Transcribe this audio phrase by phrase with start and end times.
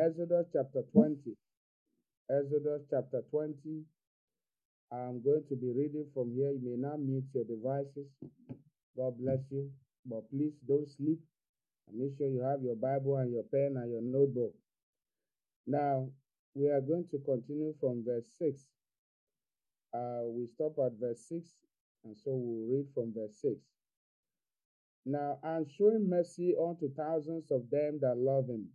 [0.00, 1.36] Exodus chapter 20.
[2.30, 3.84] Exodus chapter 20.
[4.90, 6.52] I'm going to be reading from here.
[6.56, 8.08] You may now mute your devices.
[8.96, 9.68] God bless you.
[10.06, 11.18] But please don't sleep.
[11.92, 14.54] Make sure you have your Bible and your pen and your notebook.
[15.66, 16.08] Now,
[16.54, 18.58] we are going to continue from verse 6.
[19.92, 21.46] Uh, we stop at verse 6,
[22.04, 23.60] and so we'll read from verse 6.
[25.04, 28.68] Now, I'm showing mercy unto thousands of them that love him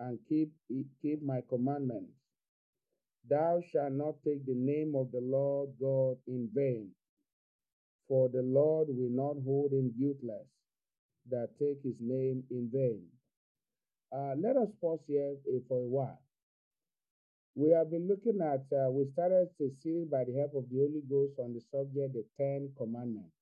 [0.00, 0.52] and keep,
[1.02, 2.12] keep my commandments.
[3.28, 6.90] Thou shalt not take the name of the Lord God in vain,
[8.08, 10.46] for the Lord will not hold him guiltless
[11.30, 13.06] that take his name in vain.
[14.12, 16.20] Uh, let us pause here eh, for a while.
[17.56, 20.78] We have been looking at, uh, we started a series by the help of the
[20.78, 23.34] Holy Ghost on the subject, the Ten Commandments.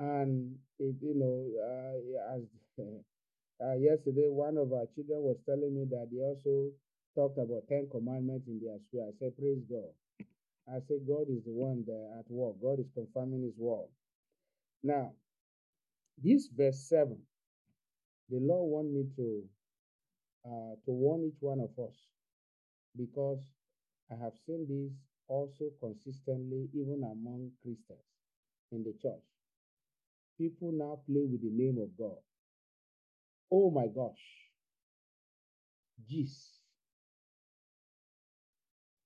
[0.00, 2.42] And, it, you know, uh, as
[3.64, 6.70] uh, yesterday, one of our children was telling me that they also
[7.14, 9.08] talked about Ten Commandments in their school.
[9.08, 9.92] I said, Praise God.
[10.68, 12.56] I said, God is the one there at work.
[12.62, 13.88] God is confirming his word.
[14.82, 15.12] Now,
[16.22, 17.18] this verse 7,
[18.30, 19.44] the Lord want me to
[20.46, 21.94] uh, to warn each one of us
[22.96, 23.40] because
[24.10, 24.92] I have seen this
[25.28, 28.06] also consistently even among Christians
[28.72, 29.22] in the church.
[30.38, 32.18] People now play with the name of God.
[33.52, 34.22] Oh my gosh.
[36.10, 36.48] Jeez.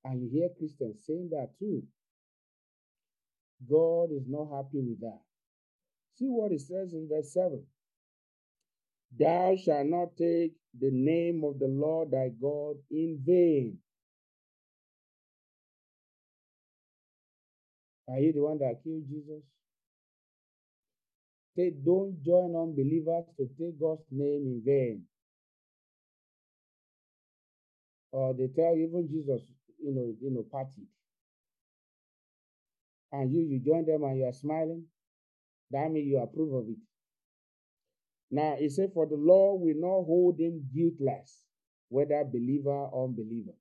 [0.04, 1.82] And you hear Christians saying that too.
[3.68, 5.20] God is not happy with that.
[6.16, 7.64] See what it says in verse 7.
[9.18, 13.78] Thou shalt not take the name of the Lord thy God in vain.
[18.08, 19.42] Are you the one that killed Jesus?
[21.56, 25.02] Say, don't join unbelievers to take God's name in vain.
[28.10, 29.42] Or they tell even Jesus,
[29.82, 30.86] you know, you know, partied.
[33.12, 34.84] And you, you join them and you are smiling.
[35.70, 36.78] That means you approve of it.
[38.30, 41.44] Now, he said, For the law will not hold him guiltless,
[41.88, 43.54] whether believer or unbeliever.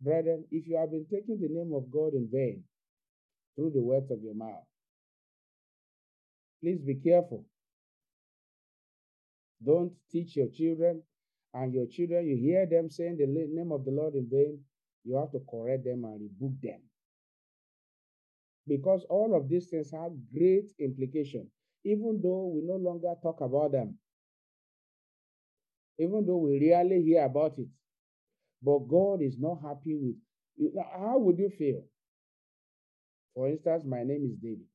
[0.00, 2.64] Brethren, if you have been taking the name of God in vain
[3.54, 4.64] through the words of your mouth,
[6.62, 7.44] please be careful.
[9.64, 11.02] Don't teach your children,
[11.54, 14.58] and your children, you hear them saying the name of the Lord in vain,
[15.04, 16.80] you have to correct them and rebuke them.
[18.68, 21.48] Because all of these things have great implication,
[21.84, 23.96] even though we no longer talk about them,
[25.98, 27.68] even though we rarely hear about it.
[28.62, 30.74] But God is not happy with.
[30.74, 31.84] Now, how would you feel?
[33.34, 34.66] For instance, my name is David.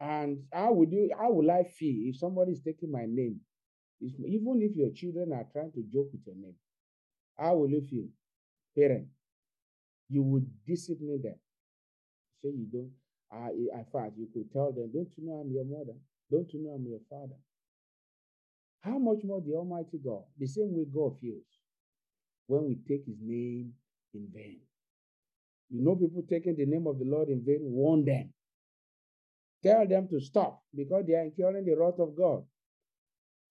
[0.00, 3.40] And how would you how will I feel if somebody is taking my name?
[4.00, 6.54] If, even if your children are trying to joke with your name,
[7.38, 8.08] how will you feel?
[8.76, 9.08] Parent,
[10.10, 11.36] you would discipline them.
[12.42, 12.92] Say you don't.
[13.32, 15.98] I, I fact, you could tell them, don't you know I'm your mother?
[16.30, 17.36] Don't you know I'm your father?
[18.82, 20.22] How much more the Almighty God?
[20.38, 21.44] The same way God feels
[22.46, 23.72] when we take his name
[24.14, 24.60] in vain.
[25.70, 28.32] You know, people taking the name of the Lord in vain, warn them.
[29.62, 32.44] Tell them to stop because they are incurring the wrath of God.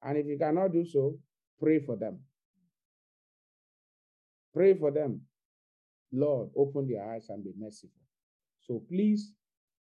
[0.03, 1.17] And if you cannot do so,
[1.59, 2.19] pray for them.
[4.53, 5.21] Pray for them.
[6.11, 8.01] Lord, open their eyes and be merciful.
[8.61, 9.33] So please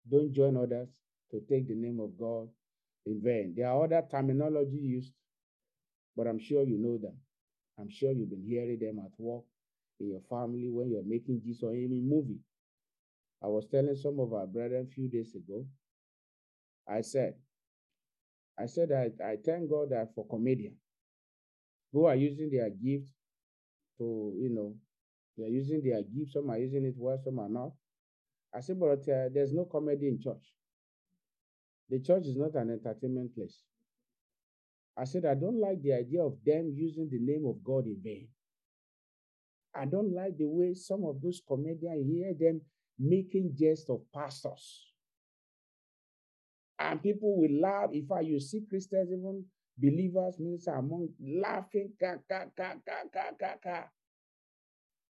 [0.10, 0.90] don't join others
[1.32, 2.50] to take the name of God
[3.06, 3.54] in vain.
[3.56, 5.14] There are other terminology used,
[6.16, 7.16] but I'm sure you know them.
[7.80, 9.44] I'm sure you've been hearing them at work,
[10.00, 12.40] in your family, when you're making this or any movie.
[13.44, 15.66] I was telling some of our brethren a few days ago,
[16.90, 17.36] I said,
[18.60, 20.78] I said I, I thank God that for comedians
[21.92, 23.06] who are using their gift
[23.98, 24.76] to, you know,
[25.38, 26.34] they're using their gift.
[26.34, 27.72] Some are using it well, some are not.
[28.56, 30.44] I said, but uh, there's no comedy in church.
[31.90, 33.62] The church is not an entertainment place.
[34.98, 37.98] I said, I don't like the idea of them using the name of God in
[38.04, 38.28] vain.
[39.76, 42.62] I don't like the way some of those comedians hear them
[42.98, 44.87] making jest of pastors.
[46.80, 47.90] And people will laugh.
[47.92, 49.44] In fact, you see Christians, even
[49.78, 53.84] believers, ministers among laughing, ka, ka, ka, ka, ka, ka, ka.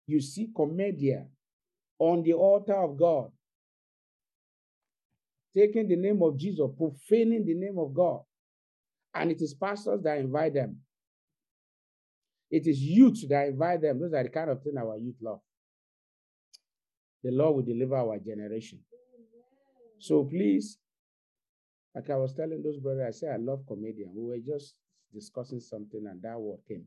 [0.08, 1.30] You see comedian
[2.00, 3.32] on the altar of God,
[5.56, 8.22] taking the name of Jesus, profaning the name of God.
[9.14, 10.78] And it is pastors that invite them.
[12.50, 14.00] It is youth that invite them.
[14.00, 15.42] Those are the kind of thing our youth love.
[17.24, 18.80] The Lord will deliver our generation.
[20.00, 20.78] So please,
[21.96, 24.12] Like I was telling those brothers, I said I love comedian.
[24.14, 24.76] We were just
[25.14, 26.86] discussing something and that word came.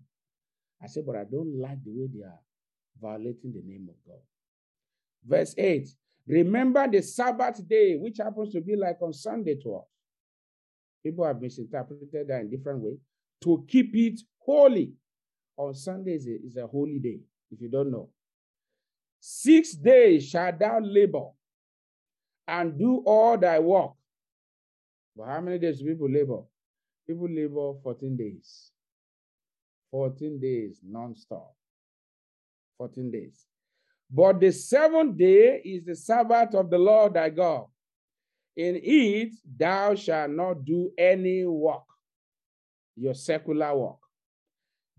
[0.82, 2.40] I said, but I don't like the way they are
[3.00, 4.20] violating the name of God.
[5.24, 5.88] Verse 8
[6.26, 9.84] Remember the Sabbath day, which happens to be like on Sunday to us.
[11.02, 12.98] People have misinterpreted that in different ways.
[13.42, 14.92] To keep it holy.
[15.56, 17.18] On Sunday is a, is a holy day,
[17.50, 18.08] if you don't know.
[19.20, 21.26] Six days shall thou labor
[22.48, 23.92] and do all thy work.
[25.16, 26.42] But how many days do people labor?
[27.06, 28.70] People labor 14 days.
[29.90, 31.54] 14 days non-stop.
[32.78, 33.46] 14 days.
[34.10, 37.66] But the seventh day is the Sabbath of the Lord thy God.
[38.56, 41.84] In it thou shalt not do any work,
[42.96, 43.96] your secular work.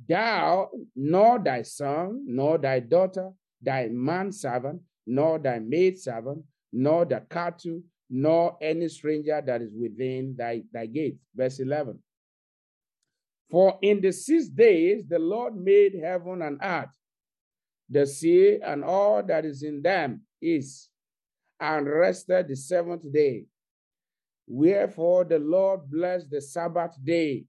[0.07, 3.31] Thou, nor thy son, nor thy daughter,
[3.61, 10.61] thy manservant, nor thy maidservant, nor the cattle, nor any stranger that is within thy,
[10.71, 11.17] thy gate.
[11.35, 11.99] Verse 11.
[13.49, 16.95] For in the six days the Lord made heaven and earth,
[17.89, 20.89] the sea and all that is in them is,
[21.59, 23.45] and rested the seventh day.
[24.47, 27.45] Wherefore the Lord blessed the Sabbath day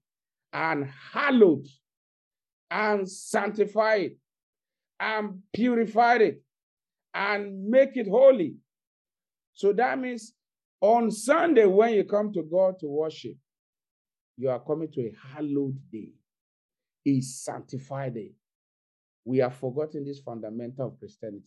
[0.53, 1.67] and hallowed
[2.71, 4.11] and sanctified
[4.99, 6.41] and purified it
[7.13, 8.55] and make it holy.
[9.53, 10.33] So that means
[10.85, 13.35] on Sunday, when you come to God to worship,
[14.37, 16.11] you are coming to a hallowed day,
[17.07, 18.33] a sanctified day.
[19.23, 21.43] We have forgotten this fundamental of Christianity.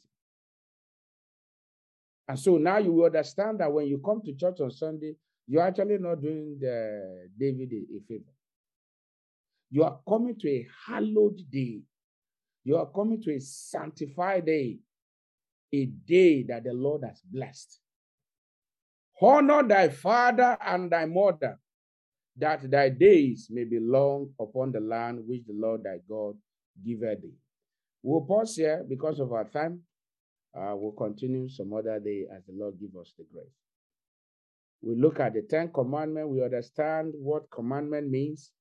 [2.27, 5.15] And so now you will understand that when you come to church on Sunday,
[5.47, 8.33] you're actually not doing the David a favor.
[9.71, 11.83] You are coming to a hallowed day.
[12.65, 14.79] You are coming to a sanctified day,
[15.73, 17.81] a day that the Lord has blessed.
[19.21, 21.59] Honor thy father and thy mother,
[22.37, 26.37] that thy days may be long upon the land which the Lord thy God
[26.85, 27.35] giveth thee.
[28.03, 29.81] We'll pause here because of our time.
[30.57, 33.47] Uh, we'll continue some other day as the Lord give us the grace.
[34.81, 36.31] We look at the Ten Commandments.
[36.31, 38.53] We understand what commandment means.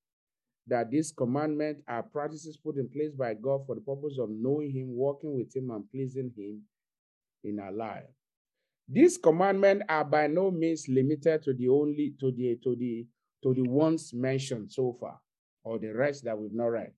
[0.70, 4.72] That these commandments are practices put in place by God for the purpose of knowing
[4.72, 6.64] Him, walking with Him, and pleasing Him
[7.46, 8.04] in our life.
[8.90, 13.06] These commandments are by no means limited to the only to the to the
[13.44, 15.20] to the ones mentioned so far,
[15.64, 16.94] or the rest that we've not read.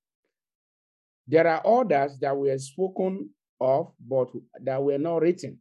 [1.27, 4.29] There are others that were spoken of, but
[4.63, 5.59] that were not written.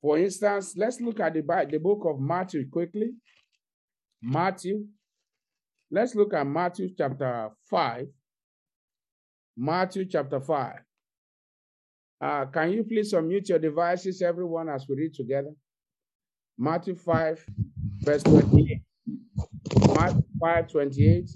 [0.00, 3.12] For instance, let's look at the, the book of Matthew quickly.
[4.22, 4.86] Matthew.
[5.90, 8.06] Let's look at Matthew chapter 5.
[9.56, 10.72] Matthew chapter 5.
[12.20, 15.50] Uh, can you please unmute your devices, everyone, as we read together?
[16.56, 17.44] Matthew 5,
[18.00, 18.80] verse 28.
[19.94, 21.30] Matthew 5, 28.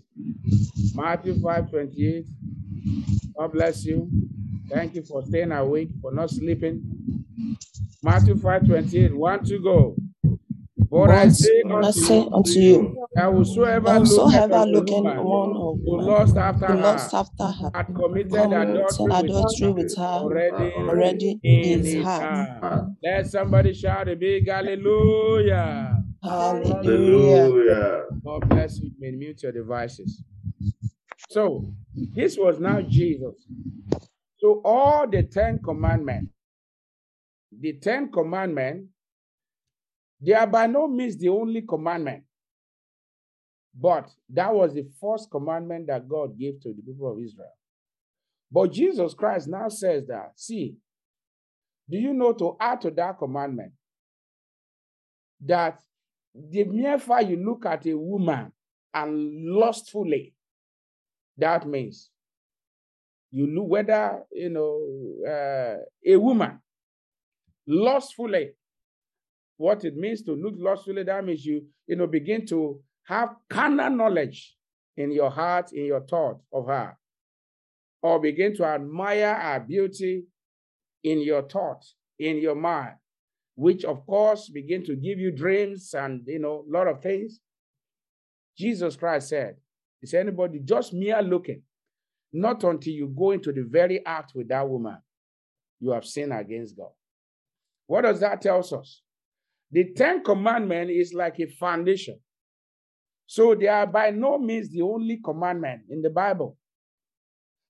[0.95, 2.27] Matthew 5, 28.
[3.37, 4.11] God bless you.
[4.71, 6.83] Thank you for staying awake, for not sleeping.
[8.03, 9.97] Matthew 5 28, one to go.
[10.91, 16.67] But I say unto, unto you, that whosoever, whosoever looketh one of who lust after
[16.67, 20.73] who her, lust after her, had committed committed adultery, adultery with with her her already,
[20.77, 22.23] already in in his his heart.
[22.63, 22.85] heart.
[23.03, 26.03] Let somebody shout a big hallelujah.
[26.23, 28.05] Hallelujah.
[28.25, 28.87] God bless you.
[28.87, 30.23] You may mute your devices.
[31.29, 31.71] So,
[32.15, 33.47] this was now Jesus.
[34.39, 36.33] So, all the Ten Commandments,
[37.53, 38.89] the Ten Commandments,
[40.21, 42.25] they are by no means the only commandment.
[43.81, 47.53] But that was the first commandment that God gave to the people of Israel.
[48.51, 50.75] But Jesus Christ now says that, see,
[51.89, 53.73] do you know to add to that commandment
[55.45, 55.81] that
[56.35, 58.53] the mere fact you look at a woman
[58.93, 60.35] and lustfully,
[61.37, 62.11] that means
[63.31, 64.81] you look whether you know
[65.27, 66.59] uh, a woman
[67.67, 68.53] lustfully
[69.59, 73.91] what it means to look lustfully that means you you know begin to have carnal
[73.91, 74.57] knowledge
[74.97, 76.97] in your heart in your thought of her.
[78.03, 80.25] Or begin to admire her beauty
[81.03, 81.85] in your thought
[82.19, 82.95] in your mind
[83.55, 87.41] which of course begin to give you dreams and you know a lot of things.
[88.57, 89.57] Jesus christ said
[90.03, 91.63] is anybody just mere looking
[92.33, 94.99] not until you go into the very act with that woman
[95.81, 96.91] you have sinned against god.
[97.87, 99.03] What does that tell us
[99.71, 102.19] the Ten Commandment is like a foundation.
[103.27, 106.57] So they are by no means the only commandment in the Bible.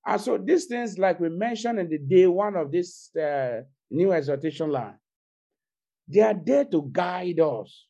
[0.07, 4.13] And so these things, like we mentioned in the day one of this uh, new
[4.13, 4.97] exhortation line,
[6.07, 7.87] they are there to guide us.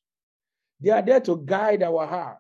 [0.81, 2.39] They are there to guide our heart.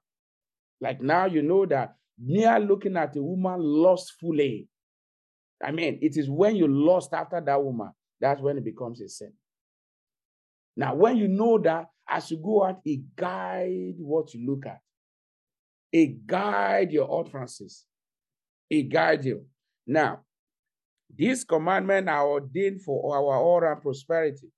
[0.80, 4.68] Like now, you know that near looking at a woman lustfully.
[5.62, 9.08] I mean, it is when you lust after that woman, that's when it becomes a
[9.08, 9.32] sin.
[10.78, 14.78] Now, when you know that, as you go out, it guide what you look at.
[15.92, 17.84] It guide your utterances.
[18.70, 19.44] It guide you.
[19.88, 20.20] Now,
[21.12, 24.52] these commandments are ordained for our and prosperity.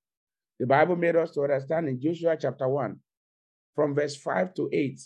[0.58, 2.98] The Bible made us to understand in Joshua chapter 1,
[3.74, 5.00] from verse 5 to 8.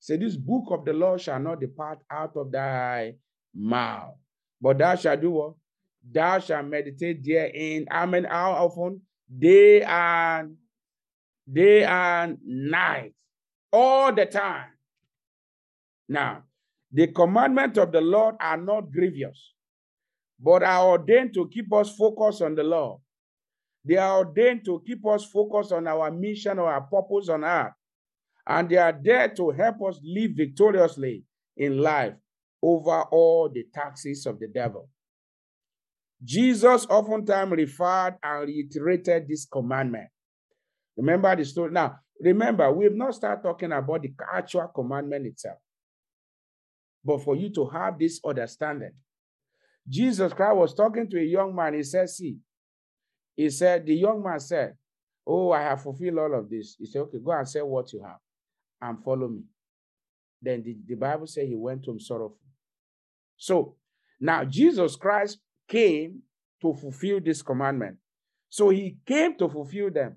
[0.00, 3.16] Say, This book of the law shall not depart out of thy
[3.54, 4.14] mouth,
[4.58, 5.52] but thou shalt do what?
[6.10, 7.86] Thou shalt meditate therein.
[7.90, 8.24] Amen.
[8.24, 9.02] How often?
[9.26, 10.56] Day and
[11.52, 13.12] day and night,
[13.72, 14.70] all the time.
[16.08, 16.44] Now,
[16.92, 19.54] the commandments of the Lord are not grievous,
[20.38, 23.00] but are ordained to keep us focused on the Lord.
[23.84, 27.72] They are ordained to keep us focused on our mission or our purpose on earth.
[28.46, 31.24] And they are there to help us live victoriously
[31.56, 32.14] in life
[32.62, 34.88] over all the taxes of the devil.
[36.22, 40.08] Jesus oftentimes referred and reiterated this commandment.
[40.96, 41.70] Remember the story.
[41.70, 45.58] Now, remember, we have not started talking about the actual commandment itself.
[47.04, 48.92] But for you to have this understanding,
[49.88, 51.74] Jesus Christ was talking to a young man.
[51.74, 52.38] He said, See,
[53.36, 54.74] he said, the young man said,
[55.26, 56.76] Oh, I have fulfilled all of this.
[56.78, 58.18] He said, Okay, go and sell what you have
[58.80, 59.42] and follow me.
[60.42, 62.38] Then the, the Bible said he went him sorrowful.
[63.36, 63.76] So
[64.20, 66.22] now Jesus Christ came
[66.62, 67.96] to fulfill this commandment.
[68.48, 70.16] So he came to fulfill them.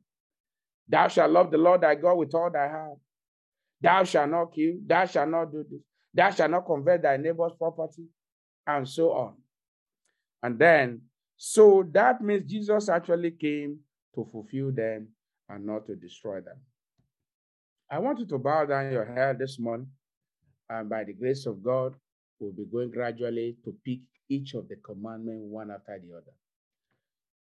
[0.87, 2.97] Thou shalt love the Lord thy God with all thy heart.
[3.81, 4.75] Thou shalt not kill.
[4.85, 5.81] Thou shalt not do this.
[6.13, 8.07] Thou shalt not convert thy neighbor's property,
[8.65, 9.35] and so on.
[10.41, 11.01] And then,
[11.37, 13.79] so that means Jesus actually came
[14.15, 15.09] to fulfill them
[15.47, 16.57] and not to destroy them.
[17.91, 19.87] I want you to bow down your head this morning,
[20.69, 21.95] and by the grace of God,
[22.39, 26.33] we'll be going gradually to pick each of the commandments one after the other.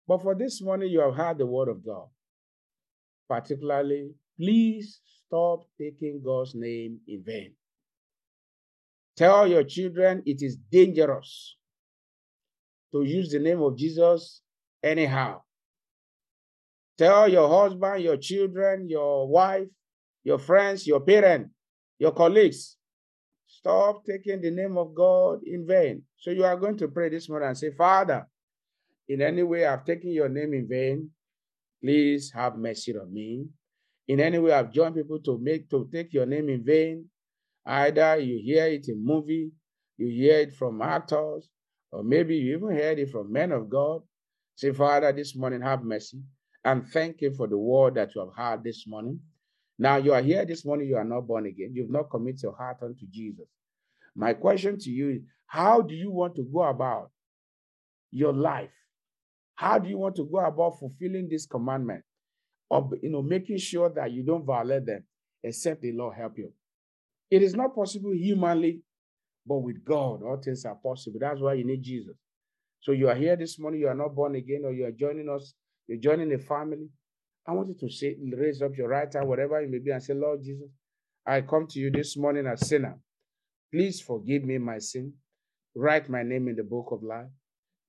[0.06, 2.08] But for this morning, you have heard the word of God
[3.28, 7.52] particularly, please stop taking God's name in vain.
[9.16, 11.56] Tell your children it is dangerous
[12.92, 14.40] to use the name of Jesus
[14.82, 15.40] anyhow.
[16.98, 19.68] Tell your husband, your children, your wife,
[20.22, 21.50] your friends, your parents,
[21.98, 22.76] your colleagues,
[23.64, 26.02] stop taking the name of God in vain.
[26.18, 28.26] So you are going to pray this morning and say, Father,
[29.08, 31.10] in any way I've taken your name in vain,
[31.84, 33.46] Please have mercy on me.
[34.08, 37.04] In any way, I've joined people to make to take your name in vain.
[37.66, 39.50] Either you hear it in movie,
[39.98, 41.46] you hear it from actors,
[41.92, 44.00] or maybe you even heard it from men of God.
[44.54, 46.22] Say, Father, this morning have mercy
[46.64, 49.20] and thank you for the word that you have heard this morning.
[49.78, 51.72] Now you are here this morning, you are not born again.
[51.74, 53.46] You've not committed your heart unto Jesus.
[54.14, 57.10] My question to you is how do you want to go about
[58.10, 58.70] your life?
[59.56, 62.02] How do you want to go about fulfilling this commandment
[62.70, 65.04] of you know making sure that you don't violate them
[65.42, 66.52] except the Lord help you?
[67.30, 68.82] It is not possible humanly,
[69.46, 71.18] but with God, all things are possible.
[71.20, 72.16] That's why you need Jesus.
[72.80, 75.28] So you are here this morning, you are not born again, or you are joining
[75.28, 75.54] us,
[75.86, 76.88] you're joining a family.
[77.46, 80.02] I want you to say, raise up your right hand, whatever it may be, and
[80.02, 80.68] say, Lord Jesus,
[81.26, 82.98] I come to you this morning as sinner.
[83.72, 85.12] Please forgive me my sin.
[85.74, 87.28] Write my name in the book of life.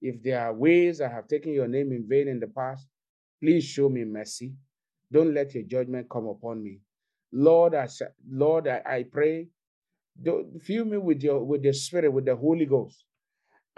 [0.01, 2.87] If there are ways I have taken your name in vain in the past,
[3.41, 4.53] please show me mercy.
[5.11, 6.79] Don't let your judgment come upon me.
[7.31, 7.87] Lord, I,
[8.29, 9.47] Lord, I, I pray,
[10.63, 13.03] fill me with your with the Spirit, with the Holy Ghost,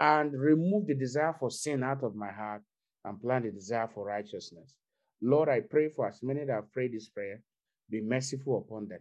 [0.00, 2.62] and remove the desire for sin out of my heart
[3.04, 4.72] and plant the desire for righteousness.
[5.20, 7.42] Lord, I pray for as many that have prayed this prayer,
[7.90, 9.00] be merciful upon them.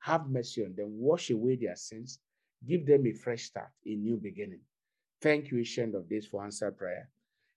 [0.00, 2.18] Have mercy on them, wash away their sins,
[2.66, 4.60] give them a fresh start, a new beginning.
[5.20, 7.10] Thank you, Ancient of Days, for answer prayer.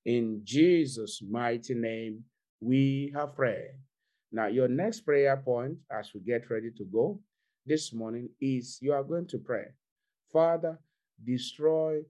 [0.06, 2.26] In Jesus' mighty name,
[2.60, 3.76] we have prayed.
[4.32, 7.22] Now, your next prayer point, as we get ready to go
[7.66, 9.66] this morning, is you are going to pray,
[10.32, 10.78] Father,
[11.24, 12.02] destroy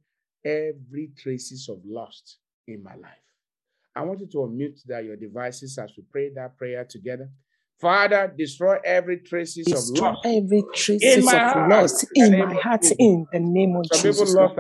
[0.44, 3.20] every traces of lust in my life.
[3.96, 7.30] I want you to unmute that your devices as we pray that prayer together.
[7.80, 10.22] Father, destroy every traces destroy of loss.
[10.26, 14.34] every traces of heart, loss in my heart in the name of Some Jesus.
[14.34, 14.52] Lord.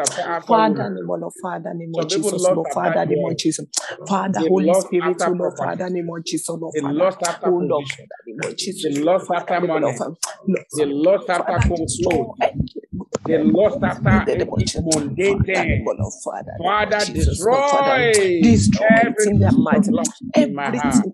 [0.45, 3.65] Father, name of Lord, Father, name of Jesus, Lord, Father, name of Jesus.
[4.07, 7.05] Father, Holy Spirit, oh Lord, Father, name of Jesus, Lord, Father,
[7.45, 7.85] oh Lord,
[8.27, 9.93] name of Jesus, Lord, Father, money,
[10.73, 12.35] the lost after control,
[13.25, 14.25] the lost after
[14.81, 15.91] mundane things.
[16.57, 17.57] Father, destroy
[18.41, 19.87] destroy everything that might,
[20.35, 21.13] everything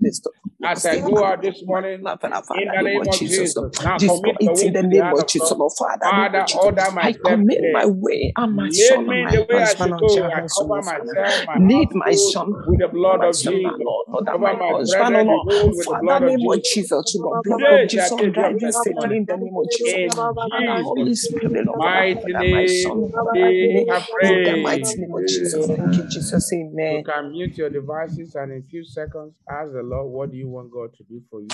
[0.64, 4.74] as I go out this morning, in the name of Jesus, now commit it in
[4.74, 6.06] the name of Jesus, Lord Father.
[6.10, 10.30] Father, order my I commit my way and my son and my husband unto your
[10.32, 11.26] hands, Lord Father.
[11.60, 13.56] Lead my son with the blood of Jesus.
[13.80, 15.48] Lord, order my husband, Lord.
[15.86, 20.14] Father, name of Jesus, Lord, blood of Jesus, driving safely in the name of Jesus.
[20.16, 23.88] Father, Holy Spirit, Lord, mighty my son, name,
[24.22, 25.68] in the mighty name of Jesus.
[25.68, 26.52] Thank you, Jesus.
[26.52, 27.04] You Amen.
[27.04, 30.49] can mute your devices and in a few seconds ask the Lord, what do you
[30.50, 31.48] want God to do for you?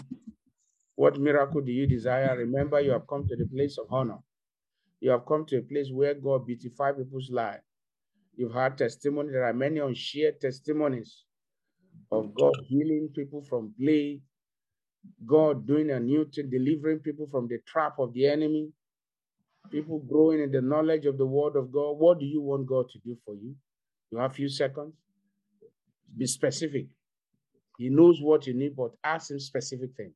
[0.95, 2.37] What miracle do you desire?
[2.37, 4.19] Remember, you have come to the place of honor.
[5.01, 7.63] You have come to a place where God beautifies people's lives.
[8.35, 9.31] You've had testimony.
[9.31, 11.23] There are many unshared testimonies
[12.11, 14.21] of God healing people from plague,
[15.25, 18.69] God doing a new thing, delivering people from the trap of the enemy,
[19.71, 21.93] people growing in the knowledge of the word of God.
[21.97, 23.55] What do you want God to do for you?
[24.11, 24.93] You have a few seconds.
[26.17, 26.87] Be specific.
[27.77, 30.15] He knows what you need, but ask him specific things.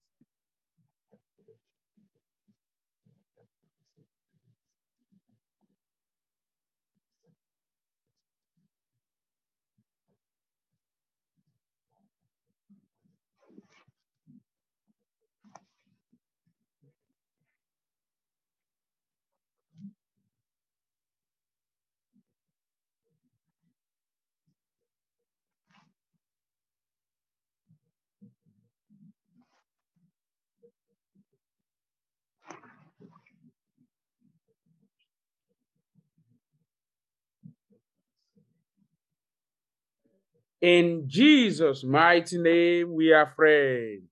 [40.62, 44.04] In Jesus' mighty name, we are praying.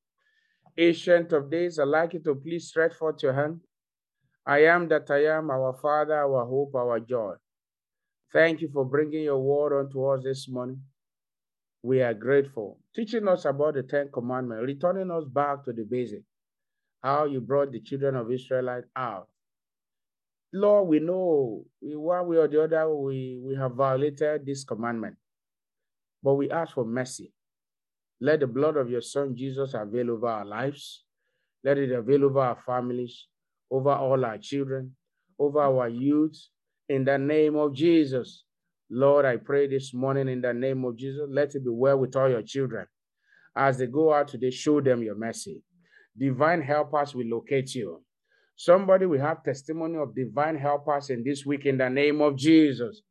[0.77, 3.60] Ancient of days, I'd like you to please stretch forth your hand.
[4.46, 7.34] I am that I am, our Father, our hope, our joy.
[8.32, 10.82] Thank you for bringing your word unto us this morning.
[11.84, 12.80] We are grateful.
[12.96, 16.22] Teaching us about the Ten Commandments, returning us back to the basic,
[17.04, 19.27] how you brought the children of Israelite out.
[20.54, 25.18] Lord, we know one way or the other we, we have violated this commandment.
[26.24, 27.34] But we ask for mercy.
[28.20, 31.03] Let the blood of your son Jesus avail over our lives.
[31.64, 33.27] Let it avail over our families,
[33.70, 34.96] over all our children,
[35.40, 36.38] over our youth,
[36.90, 38.44] in the name of Jesus.
[38.90, 42.16] Lord, I pray this morning in the name of Jesus, let it be well with
[42.16, 42.88] all your children.
[43.56, 45.62] As they go out today, show them your mercy.
[46.18, 48.01] Divine helpers will locate you.
[48.56, 53.01] Somebody will have testimony of divine helpers in this week in the name of Jesus.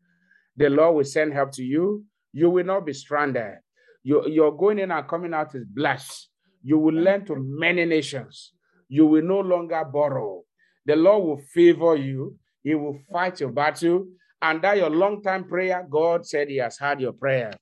[0.56, 2.04] The Lord will send help to you.
[2.36, 3.54] You will not be stranded.
[4.02, 6.28] You, your going in and coming out is blessed.
[6.62, 8.52] You will lend to many nations.
[8.90, 10.42] You will no longer borrow.
[10.84, 12.36] The Lord will favor you.
[12.62, 14.04] He will fight your battle.
[14.42, 17.52] And that your long time prayer, God said He has heard your prayer.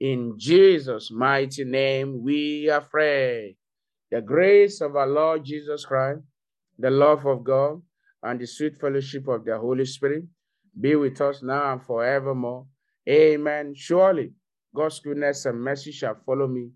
[0.00, 3.58] In Jesus' mighty name, we are free.
[4.10, 6.20] The grace of our Lord Jesus Christ,
[6.78, 7.82] the love of God,
[8.22, 10.24] and the sweet fellowship of the Holy Spirit
[10.80, 12.64] be with us now and forevermore.
[13.08, 13.74] Amen.
[13.74, 14.32] Surely
[14.74, 16.70] God's goodness and mercy shall follow me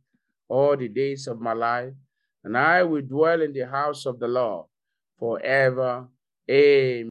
[0.48, 1.92] all the days of my life,
[2.44, 4.66] and I will dwell in the house of the Lord
[5.18, 6.08] forever.
[6.50, 7.04] Amen.